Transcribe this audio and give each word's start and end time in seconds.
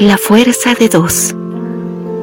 La 0.00 0.16
fuerza 0.16 0.72
de 0.72 0.88
dos. 0.88 1.34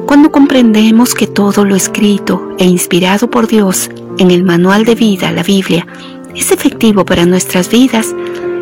Cuando 0.04 0.32
comprendemos 0.32 1.14
que 1.14 1.28
todo 1.28 1.64
lo 1.64 1.76
escrito 1.76 2.56
e 2.58 2.64
inspirado 2.64 3.30
por 3.30 3.46
Dios 3.46 3.88
en 4.18 4.32
el 4.32 4.42
manual 4.42 4.84
de 4.84 4.96
vida, 4.96 5.30
la 5.30 5.44
Biblia, 5.44 5.86
es 6.34 6.50
efectivo 6.50 7.04
para 7.04 7.24
nuestras 7.24 7.70
vidas, 7.70 8.16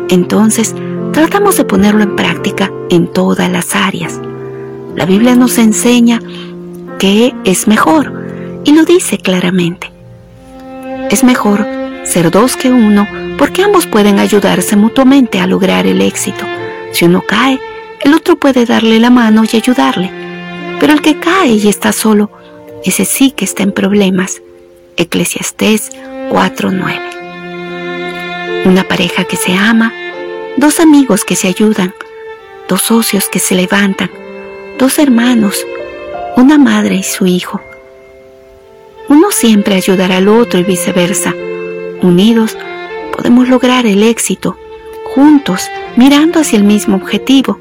entonces 0.09 0.75
tratamos 1.13 1.57
de 1.57 1.63
ponerlo 1.63 2.03
en 2.03 2.15
práctica 2.15 2.71
en 2.91 3.07
todas 3.07 3.51
las 3.51 3.75
áreas. 3.75 4.21
La 4.95 5.07
Biblia 5.07 5.35
nos 5.35 5.57
enseña 5.57 6.21
que 6.99 7.33
es 7.43 7.67
mejor 7.67 8.13
y 8.65 8.75
lo 8.75 8.85
dice 8.85 9.17
claramente. 9.17 9.91
Es 11.09 11.23
mejor 11.23 11.65
ser 12.03 12.29
dos 12.29 12.55
que 12.55 12.69
uno 12.69 13.07
porque 13.39 13.63
ambos 13.63 13.87
pueden 13.87 14.19
ayudarse 14.19 14.75
mutuamente 14.75 15.39
a 15.39 15.47
lograr 15.47 15.87
el 15.87 16.01
éxito. 16.01 16.45
Si 16.91 17.05
uno 17.05 17.23
cae, 17.27 17.59
el 18.07 18.13
otro 18.13 18.37
puede 18.37 18.65
darle 18.65 18.99
la 19.01 19.09
mano 19.09 19.43
y 19.43 19.57
ayudarle. 19.57 20.09
Pero 20.79 20.93
el 20.93 21.01
que 21.01 21.19
cae 21.19 21.49
y 21.49 21.67
está 21.67 21.91
solo, 21.91 22.31
ese 22.85 23.03
sí 23.03 23.31
que 23.31 23.43
está 23.43 23.63
en 23.63 23.73
problemas. 23.73 24.41
Eclesiastés 24.95 25.91
4:9. 26.29 27.01
Una 28.63 28.87
pareja 28.87 29.25
que 29.25 29.35
se 29.35 29.53
ama, 29.53 29.91
dos 30.55 30.79
amigos 30.79 31.25
que 31.25 31.35
se 31.35 31.49
ayudan, 31.49 31.93
dos 32.69 32.83
socios 32.83 33.27
que 33.27 33.39
se 33.39 33.55
levantan, 33.55 34.09
dos 34.79 34.99
hermanos, 34.99 35.65
una 36.37 36.57
madre 36.57 36.95
y 36.95 37.03
su 37.03 37.25
hijo. 37.25 37.59
Uno 39.09 39.31
siempre 39.31 39.75
ayudará 39.75 40.15
al 40.17 40.29
otro 40.29 40.59
y 40.59 40.63
viceversa. 40.63 41.33
Unidos 42.01 42.57
podemos 43.11 43.49
lograr 43.49 43.85
el 43.85 44.01
éxito, 44.01 44.55
juntos, 45.13 45.67
mirando 45.97 46.39
hacia 46.39 46.57
el 46.57 46.63
mismo 46.63 46.95
objetivo 46.95 47.59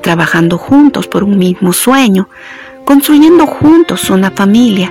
trabajando 0.00 0.58
juntos 0.58 1.06
por 1.06 1.24
un 1.24 1.38
mismo 1.38 1.72
sueño, 1.72 2.28
construyendo 2.84 3.46
juntos 3.46 4.10
una 4.10 4.30
familia, 4.30 4.90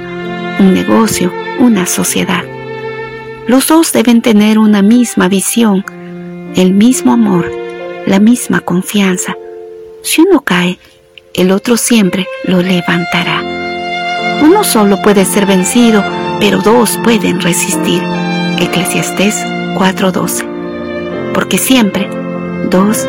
un 0.60 0.74
negocio, 0.74 1.32
una 1.60 1.86
sociedad. 1.86 2.44
Los 3.48 3.68
dos 3.68 3.92
deben 3.92 4.22
tener 4.22 4.60
una 4.60 4.82
misma 4.82 5.28
visión, 5.28 5.84
el 6.56 6.74
mismo 6.74 7.14
amor, 7.14 7.52
la 8.06 8.20
misma 8.20 8.62
confianza. 8.62 9.36
Si 10.04 10.22
uno 10.22 10.42
cae, 10.42 10.80
el 11.34 11.52
otro 11.52 11.78
siempre 11.78 12.28
lo 12.44 12.62
levantará. 12.62 13.42
Uno 14.42 14.64
solo 14.64 15.02
puede 15.02 15.26
ser 15.26 15.46
vencido, 15.46 16.04
pero 16.40 16.60
dos 16.60 16.98
pueden 17.04 17.42
resistir. 17.42 18.02
Eclesiastés 18.60 19.36
4:12. 19.78 20.46
Porque 21.34 21.58
siempre 21.58 22.10
dos 22.70 23.06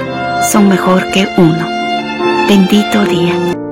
son 0.51 0.69
mejor 0.69 1.11
que 1.11 1.29
uno. 1.37 1.80
Bendito 2.51 3.05
día. 3.05 3.70